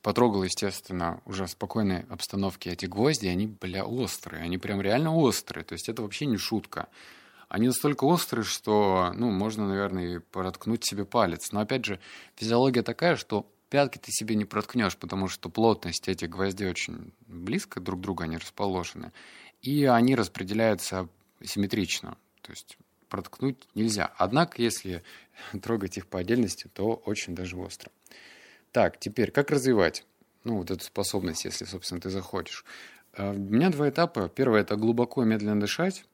Потрогал, 0.03 0.45
естественно, 0.45 1.21
уже 1.27 1.45
в 1.45 1.51
спокойной 1.51 2.07
обстановке 2.09 2.71
эти 2.71 2.87
гвозди, 2.87 3.27
они, 3.27 3.47
бля, 3.47 3.85
острые. 3.85 4.43
Они 4.43 4.57
прям 4.57 4.81
реально 4.81 5.15
острые. 5.15 5.63
То 5.63 5.75
есть 5.75 5.91
это 5.91 6.03
вообще 6.03 6.25
не 6.25 6.39
шутка. 6.39 6.89
они 7.51 7.67
настолько 7.67 8.05
острые, 8.05 8.45
что, 8.45 9.13
ну, 9.15 9.31
можно, 9.31 9.69
наверное, 9.69 10.17
и 10.17 10.19
проткнуть 10.19 10.85
себе 10.85 11.05
палец. 11.05 11.53
Но, 11.53 11.61
опять 11.61 11.85
же, 11.85 12.01
физиология 12.37 12.83
такая, 12.83 13.17
что 13.17 13.47
пятки 13.69 13.99
ты 13.99 14.11
себе 14.11 14.37
не 14.37 14.45
проткнешь, 14.45 14.97
потому 14.97 15.29
что 15.29 15.51
плотность 15.51 16.09
этих 16.09 16.31
гвоздей 16.31 16.71
очень 16.71 17.13
близко 17.27 17.81
друг 17.81 18.01
к 18.01 18.03
другу 18.03 18.23
они 18.23 18.37
расположены, 18.39 19.13
и 19.63 19.85
они 19.85 20.15
распределяются 20.15 21.09
симметрично, 21.43 22.17
то 22.43 22.53
есть 22.53 22.79
проткнуть 23.11 23.69
нельзя. 23.75 24.11
Однако, 24.17 24.63
если 24.63 25.03
трогать 25.63 25.99
их 25.99 26.07
по 26.07 26.21
отдельности, 26.21 26.69
то 26.73 26.95
очень 26.95 27.35
даже 27.35 27.59
остро. 27.59 27.91
Так, 28.73 28.99
теперь, 28.99 29.31
как 29.31 29.51
развивать? 29.51 30.07
Ну, 30.45 30.57
вот 30.59 30.71
эту 30.71 30.83
способность, 30.83 31.45
если, 31.45 31.67
собственно, 31.67 32.01
ты 32.01 32.09
захочешь. 32.09 32.65
А, 33.13 33.33
у 33.33 33.35
меня 33.35 33.69
два 33.69 33.91
этапа. 33.91 34.29
Первый– 34.29 34.61
это 34.63 34.77
глубоко 34.77 35.23
и 35.23 35.27
медленно 35.27 35.61
дышать. 35.61 36.05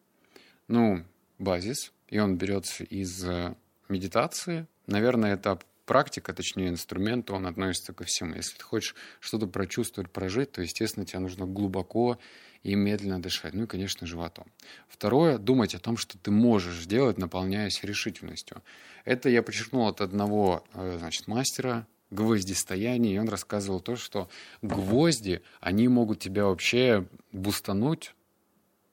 Ну, 0.66 1.04
базис. 1.38 1.92
И 2.08 2.18
он 2.18 2.36
берется 2.36 2.82
из 2.84 3.24
э, 3.24 3.54
медитации. 3.88 4.66
Наверное, 4.86 5.36
этап 5.36 5.64
практика, 5.86 6.34
точнее 6.34 6.68
инструмент, 6.68 7.30
он 7.30 7.46
относится 7.46 7.92
ко 7.92 8.04
всему. 8.04 8.34
Если 8.34 8.56
ты 8.56 8.64
хочешь 8.64 8.94
что-то 9.20 9.46
прочувствовать, 9.46 10.10
прожить, 10.10 10.52
то, 10.52 10.62
естественно, 10.62 11.06
тебе 11.06 11.20
нужно 11.20 11.46
глубоко 11.46 12.18
и 12.66 12.74
медленно 12.74 13.22
дышать. 13.22 13.54
Ну 13.54 13.62
и, 13.62 13.66
конечно, 13.66 14.08
животом. 14.08 14.44
Второе, 14.88 15.38
думать 15.38 15.76
о 15.76 15.78
том, 15.78 15.96
что 15.96 16.18
ты 16.18 16.32
можешь 16.32 16.80
сделать, 16.80 17.16
наполняясь 17.16 17.84
решительностью. 17.84 18.60
Это 19.04 19.28
я 19.28 19.44
подчеркнул 19.44 19.86
от 19.86 20.00
одного, 20.00 20.64
э, 20.74 20.96
значит, 20.98 21.28
мастера 21.28 21.86
гвоздистояния, 22.10 23.14
и 23.14 23.18
он 23.18 23.28
рассказывал 23.28 23.78
то, 23.78 23.94
что 23.94 24.28
гвозди, 24.62 25.42
они 25.60 25.86
могут 25.86 26.18
тебя 26.18 26.46
вообще 26.46 27.06
бустануть 27.30 28.14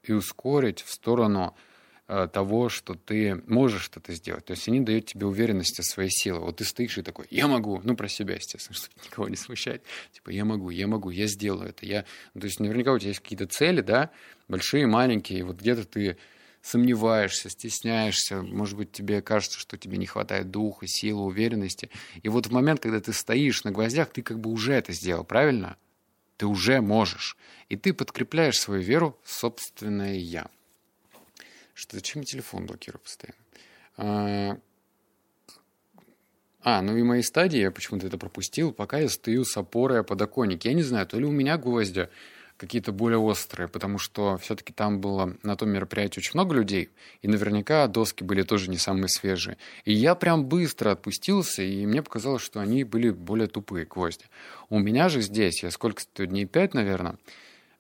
и 0.03 0.13
ускорить 0.13 0.83
в 0.83 0.91
сторону 0.91 1.55
того, 2.07 2.67
что 2.67 2.95
ты 2.95 3.41
можешь 3.47 3.83
что-то 3.83 4.13
сделать. 4.13 4.45
То 4.45 4.51
есть 4.51 4.67
они 4.67 4.81
дают 4.81 5.05
тебе 5.05 5.25
уверенность 5.25 5.79
о 5.79 5.83
своей 5.83 6.09
силе. 6.09 6.37
Вот 6.37 6.57
ты 6.57 6.65
стоишь 6.65 6.97
и 6.97 7.01
такой, 7.01 7.25
я 7.29 7.47
могу, 7.47 7.79
ну, 7.83 7.95
про 7.95 8.09
себя, 8.09 8.35
естественно, 8.35 8.75
чтобы 8.77 8.93
никого 9.05 9.29
не 9.29 9.37
смущать. 9.37 9.81
Типа, 10.11 10.29
я 10.29 10.43
могу, 10.43 10.69
я 10.69 10.87
могу, 10.87 11.09
я 11.09 11.27
сделаю 11.27 11.69
это. 11.69 11.85
Я... 11.85 12.05
Ну, 12.33 12.41
то 12.41 12.47
есть 12.47 12.59
наверняка 12.59 12.91
у 12.91 12.99
тебя 12.99 13.09
есть 13.09 13.21
какие-то 13.21 13.47
цели, 13.47 13.81
да, 13.81 14.09
большие, 14.47 14.85
маленькие, 14.85 15.39
и 15.39 15.43
вот 15.43 15.59
где-то 15.59 15.85
ты 15.85 16.17
сомневаешься, 16.61 17.49
стесняешься, 17.49 18.41
может 18.41 18.77
быть, 18.77 18.91
тебе 18.91 19.21
кажется, 19.21 19.59
что 19.59 19.77
тебе 19.77 19.97
не 19.97 20.05
хватает 20.05 20.49
духа, 20.51 20.87
силы, 20.87 21.23
уверенности. 21.23 21.89
И 22.21 22.29
вот 22.29 22.47
в 22.47 22.51
момент, 22.51 22.79
когда 22.79 22.99
ты 23.01 23.11
стоишь 23.11 23.63
на 23.63 23.71
гвоздях, 23.71 24.09
ты 24.11 24.21
как 24.21 24.39
бы 24.39 24.49
уже 24.49 24.73
это 24.73 24.93
сделал, 24.93 25.23
правильно? 25.23 25.77
Ты 26.37 26.47
уже 26.47 26.81
можешь. 26.81 27.37
И 27.69 27.75
ты 27.75 27.93
подкрепляешь 27.93 28.59
свою 28.59 28.81
веру 28.81 29.19
в 29.23 29.31
собственное 29.31 30.15
«я» 30.15 30.49
что 31.73 31.95
зачем 31.95 32.21
я 32.21 32.25
телефон 32.25 32.65
блокирую 32.65 33.01
постоянно. 33.01 33.37
А, 33.97 34.57
а, 36.61 36.81
ну 36.81 36.95
и 36.95 37.03
мои 37.03 37.21
стадии, 37.21 37.59
я 37.59 37.71
почему-то 37.71 38.07
это 38.07 38.17
пропустил, 38.17 38.71
пока 38.71 38.99
я 38.99 39.09
стою 39.09 39.43
с 39.43 39.55
опорой 39.57 39.99
о 39.99 40.03
подоконник. 40.03 40.65
Я 40.65 40.73
не 40.73 40.83
знаю, 40.83 41.05
то 41.05 41.19
ли 41.19 41.25
у 41.25 41.31
меня 41.31 41.57
гвозди 41.57 42.07
какие-то 42.57 42.93
более 42.93 43.17
острые, 43.17 43.67
потому 43.67 43.97
что 43.97 44.37
все-таки 44.37 44.71
там 44.71 45.01
было 45.01 45.35
на 45.43 45.57
том 45.57 45.69
мероприятии 45.69 46.19
очень 46.19 46.31
много 46.35 46.55
людей, 46.55 46.89
и 47.21 47.27
наверняка 47.27 47.85
доски 47.87 48.23
были 48.23 48.43
тоже 48.43 48.69
не 48.69 48.77
самые 48.77 49.09
свежие. 49.09 49.57
И 49.83 49.91
я 49.91 50.15
прям 50.15 50.45
быстро 50.45 50.91
отпустился, 50.91 51.63
и 51.63 51.85
мне 51.85 52.01
показалось, 52.01 52.41
что 52.41 52.61
они 52.61 52.85
были 52.85 53.09
более 53.09 53.47
тупые 53.47 53.85
гвозди. 53.85 54.25
У 54.69 54.79
меня 54.79 55.09
же 55.09 55.21
здесь, 55.21 55.63
я 55.63 55.71
сколько 55.71 56.01
стою, 56.01 56.29
дней 56.29 56.45
пять, 56.45 56.73
наверное, 56.73 57.17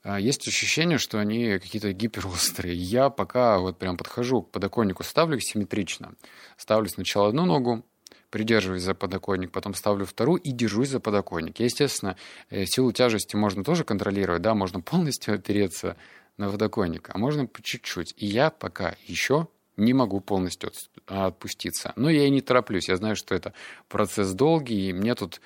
есть 0.03 0.47
ощущение, 0.47 0.97
что 0.97 1.19
они 1.19 1.59
какие-то 1.59 1.93
гиперострые. 1.93 2.75
Я 2.75 3.09
пока 3.09 3.59
вот 3.59 3.77
прям 3.77 3.95
подхожу 3.95 4.41
к 4.41 4.51
подоконнику, 4.51 5.03
ставлю 5.03 5.37
их 5.37 5.43
симметрично. 5.43 6.13
Ставлю 6.57 6.89
сначала 6.89 7.29
одну 7.29 7.45
ногу, 7.45 7.85
придерживаюсь 8.29 8.83
за 8.83 8.95
подоконник, 8.95 9.51
потом 9.51 9.73
ставлю 9.73 10.05
вторую 10.05 10.41
и 10.41 10.51
держусь 10.51 10.89
за 10.89 10.99
подоконник. 10.99 11.59
Естественно, 11.59 12.17
э, 12.49 12.65
силу 12.65 12.91
тяжести 12.91 13.35
можно 13.35 13.63
тоже 13.63 13.83
контролировать, 13.83 14.41
да, 14.41 14.55
можно 14.55 14.81
полностью 14.81 15.35
опереться 15.35 15.95
на 16.37 16.49
подоконник, 16.49 17.09
а 17.13 17.17
можно 17.17 17.45
по 17.45 17.61
чуть-чуть. 17.61 18.13
И 18.17 18.25
я 18.25 18.49
пока 18.49 18.95
еще 19.05 19.47
не 19.77 19.93
могу 19.93 20.19
полностью 20.19 20.71
отпуститься. 21.05 21.93
Но 21.95 22.09
я 22.09 22.25
и 22.25 22.29
не 22.29 22.41
тороплюсь. 22.41 22.89
Я 22.89 22.97
знаю, 22.97 23.15
что 23.15 23.35
это 23.35 23.53
процесс 23.87 24.33
долгий, 24.33 24.89
и 24.89 24.93
мне 24.93 25.15
тут 25.15 25.39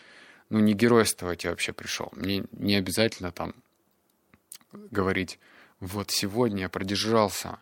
ну, 0.50 0.60
не 0.60 0.74
геройствовать 0.74 1.44
я 1.44 1.52
вообще 1.52 1.74
пришел. 1.74 2.10
Мне 2.14 2.46
не 2.52 2.76
обязательно 2.76 3.32
там 3.32 3.54
говорить, 4.92 5.40
вот 5.80 6.12
сегодня 6.12 6.62
я 6.62 6.70
продержался 6.70 7.60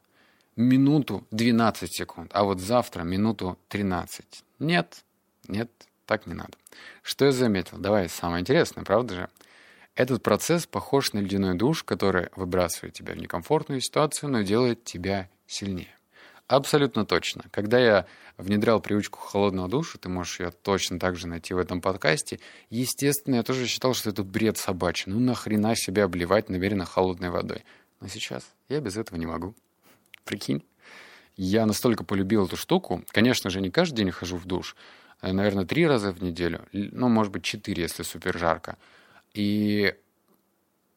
минуту 0.56 1.26
12 1.32 1.94
секунд, 1.94 2.32
а 2.34 2.44
вот 2.44 2.60
завтра 2.60 3.04
минуту 3.04 3.58
13. 3.70 4.44
Нет, 4.60 5.04
нет, 5.48 5.70
так 6.06 6.28
не 6.28 6.34
надо. 6.34 6.54
Что 7.02 7.26
я 7.26 7.32
заметил? 7.32 7.78
Давай, 7.78 8.10
самое 8.10 8.42
интересное, 8.42 8.84
правда 8.84 9.16
же? 9.16 9.30
Этот 9.96 10.24
процесс 10.24 10.66
похож 10.66 11.14
на 11.14 11.20
ледяной 11.20 11.56
душ, 11.56 11.84
который 11.84 12.30
выбрасывает 12.36 12.94
тебя 12.94 13.14
в 13.14 13.18
некомфортную 13.18 13.80
ситуацию, 13.80 14.30
но 14.30 14.42
делает 14.42 14.84
тебя 14.84 15.30
сильнее. 15.48 15.96
Абсолютно 16.48 17.06
точно. 17.06 17.46
Когда 17.52 17.80
я 17.80 18.06
внедрял 18.38 18.80
привычку 18.80 19.20
холодного 19.20 19.68
душа, 19.68 19.98
ты 19.98 20.10
можешь 20.10 20.40
ее 20.40 20.52
точно 20.52 21.00
так 21.00 21.16
же 21.16 21.28
найти 21.28 21.54
в 21.54 21.58
этом 21.58 21.82
подкасте, 21.82 22.40
естественно, 22.70 23.36
я 23.36 23.44
тоже 23.44 23.66
считал, 23.66 23.94
что 23.96 24.12
это 24.12 24.24
бред 24.24 24.58
собачий. 24.58 25.12
Ну 25.12 25.20
нахрена 25.20 25.76
себя 25.76 26.04
обливать 26.04 26.50
намеренно 26.50 26.86
холодной 26.86 27.32
водой. 27.32 27.64
Но 28.00 28.08
сейчас 28.08 28.44
я 28.70 28.80
без 28.80 28.96
этого 28.96 29.18
не 29.18 29.26
могу. 29.26 29.56
Прикинь. 30.24 30.64
Я 31.36 31.66
настолько 31.66 32.04
полюбил 32.04 32.46
эту 32.46 32.58
штуку. 32.58 33.04
Конечно 33.10 33.50
же, 33.50 33.60
не 33.60 33.72
каждый 33.72 33.98
день 33.98 34.12
хожу 34.12 34.38
в 34.38 34.46
душ. 34.46 34.76
Э, 35.22 35.32
наверное, 35.32 35.66
три 35.66 35.88
раза 35.88 36.12
в 36.12 36.22
неделю. 36.22 36.66
Ну, 36.72 37.10
может 37.10 37.34
быть, 37.34 37.44
четыре, 37.44 37.84
если 37.84 38.04
супер 38.04 38.38
жарко. 38.38 38.78
И 39.34 39.96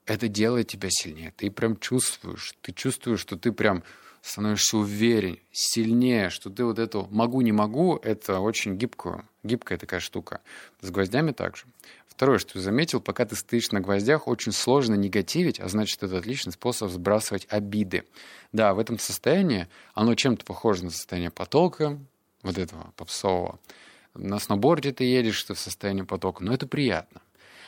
это 0.06 0.28
делает 0.28 0.68
тебя 0.68 0.88
сильнее. 0.90 1.32
Ты 1.36 1.50
прям 1.50 1.76
чувствуешь. 1.78 2.54
Ты 2.60 2.72
чувствуешь, 2.72 3.20
что 3.20 3.36
ты 3.36 3.52
прям 3.52 3.82
становишься 4.28 4.76
уверен, 4.76 5.38
сильнее, 5.52 6.30
что 6.30 6.50
ты 6.50 6.64
вот 6.64 6.78
эту 6.78 7.08
«могу, 7.10 7.40
не 7.40 7.52
могу»— 7.52 7.98
это 8.02 8.40
очень 8.40 8.76
гибкую, 8.76 9.26
гибкая 9.42 9.78
такая 9.78 10.00
штука. 10.00 10.40
С 10.80 10.90
гвоздями 10.90 11.32
также. 11.32 11.64
Второе, 12.06 12.38
что 12.38 12.58
я 12.58 12.62
заметил, 12.62 13.00
пока 13.00 13.24
ты 13.24 13.36
стоишь 13.36 13.70
на 13.70 13.80
гвоздях, 13.80 14.26
очень 14.26 14.52
сложно 14.52 14.94
негативить, 14.94 15.60
а 15.60 15.68
значит, 15.68 16.02
это 16.02 16.18
отличный 16.18 16.52
способ 16.52 16.90
сбрасывать 16.90 17.46
обиды. 17.48 18.04
Да, 18.52 18.74
в 18.74 18.80
этом 18.80 18.98
состоянии 18.98 19.68
оно 19.94 20.14
чем-то 20.14 20.44
похоже 20.44 20.84
на 20.84 20.90
состояние 20.90 21.30
потока, 21.30 21.98
вот 22.42 22.58
этого 22.58 22.92
попсового. 22.96 23.60
На 24.14 24.40
сноуборде 24.40 24.92
ты 24.92 25.04
едешь, 25.04 25.42
ты 25.44 25.54
в 25.54 25.60
состоянии 25.60 26.02
потока, 26.02 26.42
но 26.42 26.52
это 26.52 26.66
приятно. 26.66 27.22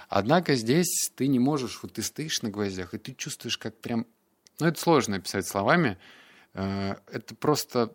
Однако 0.09 0.57
здесь 0.57 1.11
ты 1.14 1.29
не 1.29 1.38
можешь, 1.38 1.79
вот 1.83 1.93
ты 1.93 2.02
стоишь 2.02 2.43
на 2.43 2.50
гвоздях, 2.50 2.93
и 2.95 2.99
ты 2.99 3.14
чувствуешь, 3.14 3.57
как 3.57 3.76
прям... 3.76 4.05
Ну, 4.59 4.67
это 4.67 4.81
сложно 4.81 5.17
описать 5.17 5.47
словами, 5.47 5.97
это 6.54 7.35
просто... 7.38 7.95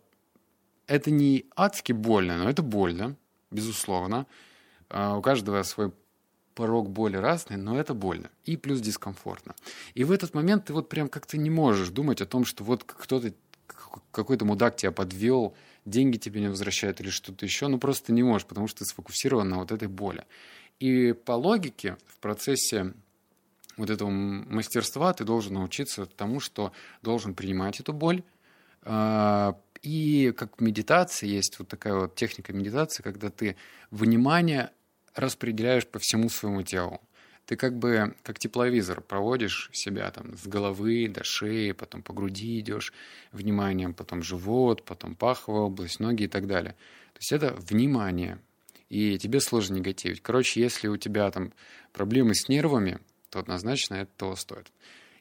Это 0.86 1.10
не 1.10 1.46
адски 1.56 1.92
больно, 1.92 2.38
но 2.38 2.48
это 2.48 2.62
больно, 2.62 3.16
безусловно. 3.50 4.26
Э, 4.88 5.14
у 5.16 5.22
каждого 5.22 5.62
свой 5.64 5.92
порог 6.54 6.90
боли 6.90 7.16
разный, 7.16 7.56
но 7.56 7.78
это 7.78 7.92
больно. 7.94 8.30
И 8.44 8.56
плюс 8.56 8.80
дискомфортно. 8.80 9.54
И 9.94 10.04
в 10.04 10.10
этот 10.10 10.34
момент 10.34 10.66
ты 10.66 10.72
вот 10.72 10.88
прям 10.88 11.08
как-то 11.08 11.36
не 11.36 11.50
можешь 11.50 11.90
думать 11.90 12.20
о 12.22 12.26
том, 12.26 12.44
что 12.44 12.64
вот 12.64 12.84
кто-то, 12.84 13.32
какой-то 14.10 14.44
мудак 14.44 14.76
тебя 14.76 14.90
подвел, 14.90 15.54
деньги 15.84 16.16
тебе 16.16 16.40
не 16.40 16.48
возвращают 16.48 17.00
или 17.00 17.10
что-то 17.10 17.44
еще. 17.44 17.68
Ну, 17.68 17.78
просто 17.78 18.12
не 18.12 18.22
можешь, 18.22 18.46
потому 18.46 18.68
что 18.68 18.80
ты 18.80 18.84
сфокусирован 18.86 19.48
на 19.48 19.58
вот 19.58 19.70
этой 19.70 19.88
боли. 19.88 20.24
И 20.80 21.12
по 21.12 21.32
логике 21.32 21.96
в 22.06 22.18
процессе 22.20 22.94
вот 23.76 23.90
этого 23.90 24.08
мастерства 24.08 25.12
ты 25.12 25.24
должен 25.24 25.54
научиться 25.54 26.06
тому, 26.06 26.40
что 26.40 26.72
должен 27.02 27.34
принимать 27.34 27.80
эту 27.80 27.92
боль, 27.92 28.22
и 29.82 30.32
как 30.36 30.58
в 30.58 30.62
медитации 30.62 31.28
есть 31.28 31.58
вот 31.58 31.68
такая 31.68 31.94
вот 31.94 32.14
техника 32.14 32.52
медитации, 32.52 33.02
когда 33.02 33.30
ты 33.30 33.56
внимание 33.90 34.70
распределяешь 35.14 35.86
по 35.86 35.98
всему 35.98 36.28
своему 36.28 36.62
телу. 36.62 37.00
Ты 37.46 37.54
как 37.56 37.78
бы 37.78 38.14
как 38.22 38.40
тепловизор 38.40 39.00
проводишь 39.00 39.70
себя 39.72 40.10
там 40.10 40.36
с 40.36 40.46
головы 40.48 41.08
до 41.08 41.22
шеи, 41.22 41.70
потом 41.72 42.02
по 42.02 42.12
груди 42.12 42.58
идешь 42.58 42.92
вниманием, 43.30 43.94
потом 43.94 44.22
живот, 44.22 44.84
потом 44.84 45.14
паховая 45.14 45.62
область, 45.62 46.00
ноги 46.00 46.24
и 46.24 46.28
так 46.28 46.48
далее. 46.48 46.72
То 47.12 47.18
есть 47.20 47.32
это 47.32 47.54
внимание. 47.54 48.40
И 48.88 49.18
тебе 49.18 49.40
сложно 49.40 49.74
негативить. 49.74 50.22
Короче, 50.22 50.60
если 50.60 50.88
у 50.88 50.96
тебя 50.96 51.30
там 51.30 51.52
проблемы 51.92 52.34
с 52.34 52.48
нервами, 52.48 52.98
то 53.30 53.38
однозначно 53.38 53.94
это 53.94 54.10
того 54.16 54.36
стоит. 54.36 54.70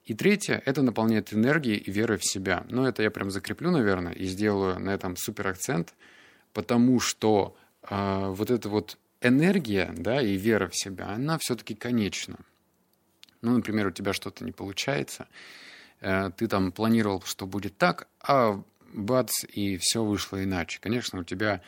И 0.06 0.14
третье— 0.14 0.62
это 0.66 0.84
наполняет 0.84 1.34
энергией 1.34 1.78
и 1.78 1.92
верой 1.92 2.18
в 2.18 2.26
себя. 2.26 2.66
Но 2.70 2.88
это 2.88 3.02
я 3.02 3.10
прям 3.10 3.32
закреплю, 3.32 3.72
наверное, 3.72 4.14
и 4.14 4.26
сделаю 4.26 4.80
на 4.80 4.92
этом 4.92 5.16
супер 5.18 5.48
акцент, 5.48 5.94
потому 6.54 7.00
что 7.00 7.56
э, 7.90 8.28
вот 8.30 8.52
эта 8.52 8.70
вот 8.70 8.98
энергия, 9.22 9.92
да, 9.98 10.22
и 10.22 10.36
вера 10.36 10.68
в 10.68 10.78
себя, 10.78 11.10
она 11.10 11.40
все-таки 11.40 11.74
конечна. 11.74 12.38
Ну, 13.42 13.56
например, 13.56 13.88
у 13.88 13.92
тебя 13.92 14.14
что-то 14.14 14.44
не 14.46 14.52
получается, 14.52 15.28
э, 16.02 16.30
ты 16.38 16.48
там 16.48 16.72
планировал, 16.72 17.24
что 17.24 17.48
будет 17.48 17.76
так, 17.78 18.08
а 18.22 18.62
бац, 18.94 19.44
и 19.44 19.78
все 19.78 20.04
вышло 20.04 20.44
иначе. 20.44 20.80
Конечно, 20.80 21.20
у 21.20 21.24
тебя 21.24 21.62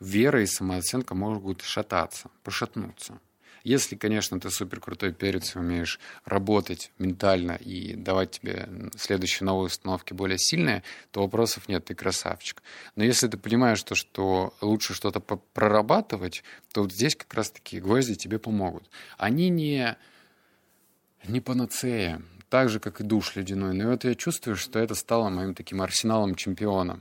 вера 0.00 0.42
и 0.42 0.46
самооценка 0.46 1.14
могут 1.14 1.62
шататься, 1.62 2.28
пошатнуться. 2.42 3.20
Если, 3.64 3.96
конечно, 3.96 4.38
ты 4.38 4.50
супер 4.50 4.78
крутой 4.78 5.14
перец 5.14 5.56
и 5.56 5.58
умеешь 5.58 5.98
работать 6.26 6.92
ментально 6.98 7.52
и 7.52 7.94
давать 7.94 8.32
тебе 8.32 8.68
следующие 8.94 9.46
новые 9.46 9.68
установки 9.68 10.12
более 10.12 10.38
сильные, 10.38 10.82
то 11.10 11.22
вопросов 11.22 11.66
нет, 11.66 11.86
ты 11.86 11.94
красавчик. 11.94 12.62
Но 12.94 13.04
если 13.04 13.26
ты 13.26 13.38
понимаешь, 13.38 13.82
то, 13.82 13.94
что 13.94 14.54
лучше 14.60 14.92
что-то 14.92 15.20
прорабатывать, 15.20 16.44
то 16.74 16.82
вот 16.82 16.92
здесь 16.92 17.16
как 17.16 17.32
раз-таки 17.32 17.80
гвозди 17.80 18.16
тебе 18.16 18.38
помогут. 18.38 18.90
Они 19.16 19.48
не, 19.48 19.96
не 21.26 21.40
панацея, 21.40 22.20
так 22.50 22.68
же, 22.68 22.80
как 22.80 23.00
и 23.00 23.04
душ 23.04 23.34
ледяной. 23.34 23.72
Но 23.72 23.90
вот 23.90 24.04
я 24.04 24.14
чувствую, 24.14 24.56
что 24.56 24.78
это 24.78 24.94
стало 24.94 25.30
моим 25.30 25.54
таким 25.54 25.80
арсеналом 25.80 26.34
чемпиона, 26.34 27.00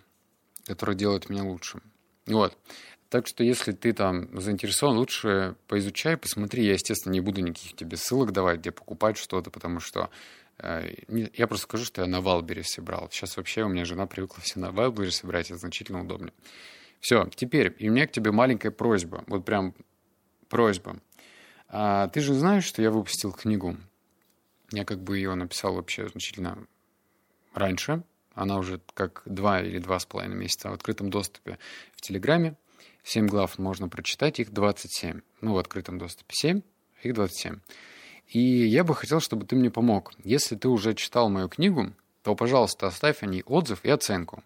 который 0.65 0.96
делает 0.96 1.29
меня 1.29 1.43
лучшим. 1.43 1.82
Вот. 2.25 2.58
Так 3.13 3.27
что 3.27 3.43
если 3.43 3.74
ты 3.74 3.93
там 3.93 4.27
заинтересован, 4.41 4.98
лучше 4.98 5.55
поизучай, 5.67 6.17
посмотри. 6.17 6.65
Я, 6.65 6.74
естественно, 6.74 7.13
не 7.13 7.20
буду 7.20 7.41
никаких 7.41 7.75
тебе 7.75 7.96
ссылок 7.96 8.32
давать, 8.32 8.62
где 8.62 8.72
покупать 8.72 9.17
что-то, 9.17 9.51
потому 9.51 9.79
что 9.79 10.10
э, 10.58 10.96
я 11.36 11.46
просто 11.46 11.65
скажу, 11.65 11.86
что 11.86 12.01
я 12.01 12.08
на 12.08 12.22
Валберисе 12.22 12.82
брал. 12.82 13.10
Сейчас 13.12 13.38
вообще 13.38 13.65
у 13.65 13.67
меня 13.67 13.86
жена 13.86 14.08
привыкла 14.08 14.41
все 14.41 14.60
на 14.60 14.72
Валберисе 14.72 15.28
брать, 15.27 15.51
это 15.51 15.60
значительно 15.60 16.01
удобнее. 16.01 16.34
Все, 17.01 17.29
теперь, 17.36 17.75
и 17.77 17.88
у 17.88 17.93
меня 17.93 18.08
к 18.08 18.12
тебе 18.12 18.32
маленькая 18.32 18.72
просьба, 18.72 19.24
вот 19.27 19.46
прям 19.46 19.75
просьба. 20.50 21.00
А, 21.67 22.08
ты 22.08 22.20
же 22.20 22.34
знаешь, 22.34 22.65
что 22.65 22.82
я 22.82 22.89
выпустил 22.89 23.32
книгу. 23.32 23.77
Я 24.72 24.86
как 24.86 25.03
бы 25.03 25.17
ее 25.17 25.36
написал 25.36 25.75
вообще 25.75 26.10
значительно 26.10 26.65
раньше. 27.53 28.01
Она 28.34 28.58
уже 28.58 28.82
как 28.96 29.22
два 29.27 29.62
или 29.62 29.77
два 29.77 30.00
с 30.00 30.08
половиной 30.08 30.36
месяца 30.36 30.72
в 30.72 30.74
открытом 30.74 31.12
доступе 31.12 31.60
в 31.96 32.01
Телеграме. 32.01 32.55
7 33.04 33.28
глав 33.28 33.58
можно 33.60 33.90
прочитать, 33.90 34.40
их 34.40 34.52
27. 34.52 35.22
Ну, 35.42 35.54
в 35.54 35.58
открытом 35.58 35.98
доступе 35.98 36.34
7, 36.36 36.62
их 37.04 37.14
27. 37.14 37.58
И 38.28 38.40
я 38.40 38.84
бы 38.84 38.96
хотел, 38.96 39.20
чтобы 39.20 39.46
ты 39.46 39.56
мне 39.56 39.70
помог. 39.70 40.14
Если 40.24 40.56
ты 40.56 40.70
уже 40.70 40.94
читал 40.94 41.30
мою 41.30 41.50
книгу, 41.50 41.94
то, 42.24 42.36
пожалуйста, 42.36 42.88
оставь 42.88 43.22
о 43.22 43.26
ней 43.26 43.44
отзыв 43.46 43.84
и 43.84 43.90
оценку. 43.90 44.44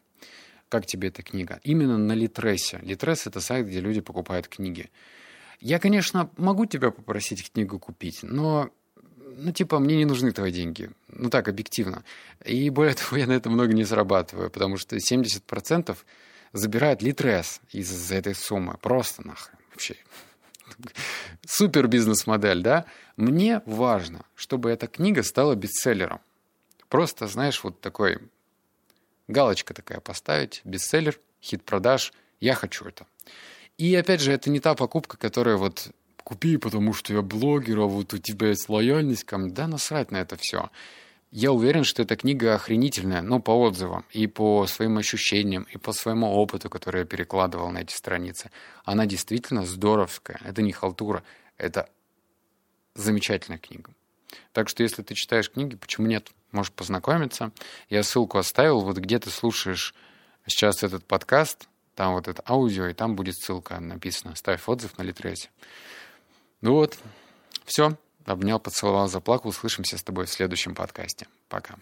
Как 0.70 0.86
тебе 0.86 1.08
эта 1.10 1.24
книга? 1.24 1.60
Именно 1.64 1.98
на 1.98 2.14
Литресе. 2.14 2.80
Литрес— 2.82 3.26
это 3.28 3.40
сайт, 3.40 3.68
где 3.68 3.80
люди 3.80 4.02
покупают 4.02 4.48
книги. 4.48 4.90
Я, 5.60 5.80
конечно, 5.80 6.30
могу 6.38 6.66
тебя 6.66 6.92
попросить 6.92 7.52
книгу 7.52 7.80
купить, 7.80 8.20
но, 8.22 8.70
ну, 9.38 9.52
типа, 9.52 9.80
мне 9.80 9.96
не 9.96 10.06
нужны 10.06 10.32
твои 10.32 10.52
деньги. 10.52 10.90
Ну, 11.08 11.30
так, 11.30 11.48
объективно. 11.48 12.04
И 12.44 12.70
более 12.70 12.94
того, 12.96 13.18
я 13.18 13.28
на 13.28 13.34
это 13.34 13.50
много 13.50 13.74
не 13.74 13.84
зарабатываю, 13.84 14.50
потому 14.50 14.78
что 14.78 14.98
70% 14.98 15.96
забирает 16.58 17.02
Литрес 17.02 17.62
из-за 17.72 18.16
этой 18.16 18.36
суммы. 18.36 18.78
Просто 18.82 19.26
нахрен 19.26 19.58
вообще. 19.72 19.96
Супер 21.46 21.88
бизнес-модель, 21.88 22.62
да? 22.62 22.86
Мне 23.16 23.62
важно, 23.66 24.26
чтобы 24.36 24.70
эта 24.70 24.88
книга 24.88 25.24
стала 25.24 25.56
бестселлером. 25.56 26.20
Просто, 26.90 27.28
знаешь, 27.28 27.64
вот 27.64 27.82
такой 27.82 28.20
галочка 29.28 29.74
такая 29.74 30.00
поставить, 30.00 30.62
бестселлер, 30.64 31.20
хит 31.42 31.64
продаж, 31.64 32.14
я 32.40 32.54
хочу 32.54 32.86
это. 32.86 33.06
И 33.78 33.94
опять 33.96 34.22
же, 34.22 34.32
это 34.32 34.50
не 34.50 34.60
та 34.60 34.74
покупка, 34.76 35.18
которая 35.18 35.58
вот 35.58 35.90
купи, 36.24 36.58
потому 36.58 36.94
что 36.94 37.14
я 37.14 37.22
блогер, 37.22 37.80
а 37.80 37.86
вот 37.86 38.14
у 38.14 38.18
тебя 38.18 38.50
есть 38.50 38.70
лояльность 38.70 39.24
ко 39.24 39.38
мне. 39.38 39.52
Да 39.52 39.68
насрать 39.68 40.12
на 40.12 40.18
это 40.18 40.36
все. 40.38 40.70
Я 41.32 41.52
уверен, 41.52 41.84
что 41.84 42.04
эта 42.04 42.16
книга 42.16 42.56
охренительная, 42.56 43.22
ну, 43.22 43.42
по 43.42 43.52
отзывам, 43.52 44.06
и 44.12 44.28
по 44.28 44.66
своим 44.66 44.98
ощущениям, 44.98 45.68
и 45.74 45.78
по 45.78 45.92
своему 45.92 46.28
опыту, 46.34 46.70
который 46.70 47.00
я 47.02 47.06
перекладывал 47.06 47.70
на 47.70 47.80
эти 47.80 47.94
страницы. 47.94 48.50
Она 48.86 49.06
действительно 49.06 49.66
здоровская. 49.66 50.40
Это 50.46 50.62
не 50.62 50.72
халтура, 50.72 51.24
это 51.58 51.90
замечательная 52.96 53.60
книга. 53.60 53.94
Так 54.54 54.70
что, 54.70 54.84
если 54.84 55.04
ты 55.04 55.16
читаешь 55.16 55.52
книги, 55.52 55.76
почему 55.76 56.08
нет? 56.08 56.32
Можешь 56.52 56.72
познакомиться. 56.72 57.52
Я 57.90 58.04
ссылку 58.04 58.38
оставил, 58.38 58.82
вот 58.82 58.98
где 58.98 59.20
ты 59.20 59.30
слушаешь 59.30 59.94
сейчас 60.46 60.82
этот 60.82 61.06
подкаст, 61.06 61.68
там 61.94 62.14
вот 62.14 62.28
это 62.28 62.42
аудио, 62.48 62.88
и 62.88 62.94
там 62.94 63.16
будет 63.16 63.36
ссылка 63.36 63.80
написана. 63.80 64.36
Ставь 64.36 64.68
отзыв 64.68 64.98
на 64.98 65.04
Литресе. 65.04 65.50
Ну 66.62 66.74
вот, 66.74 66.98
все. 67.66 67.98
Обнял, 68.28 68.60
поцеловал, 68.60 69.08
заплакал. 69.08 69.50
Услышимся 69.50 69.98
с 69.98 70.04
тобой 70.04 70.26
в 70.26 70.30
следующем 70.30 70.76
подкасте. 70.76 71.28
Пока. 71.48 71.76